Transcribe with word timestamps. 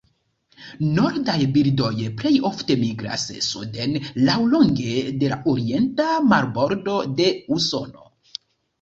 Nordaj 0.95 1.35
birdoj 1.57 1.91
plej 2.21 2.31
ofte 2.51 2.79
migras 2.85 3.27
suden 3.49 3.95
laŭlonge 4.31 4.97
de 5.23 5.33
la 5.37 5.41
orienta 5.55 6.11
marbordo 6.35 7.01
de 7.23 7.33
Usono. 7.61 8.15